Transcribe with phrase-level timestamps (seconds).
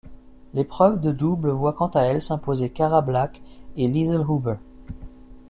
[0.55, 3.39] L'épreuve de double voit quant à elle s'imposer Cara Black
[3.77, 4.55] et Liezel Huber.